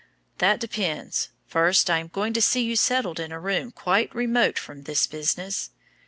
"That 0.39 0.59
depends. 0.59 1.29
First, 1.45 1.87
I 1.87 1.99
am 1.99 2.07
going 2.07 2.33
to 2.33 2.41
see 2.41 2.63
you 2.63 2.75
settled 2.75 3.19
in 3.19 3.31
a 3.31 3.39
room 3.39 3.71
quite 3.71 4.15
remote 4.15 4.57
from 4.57 4.81
this 4.85 5.05
business." 5.05 5.69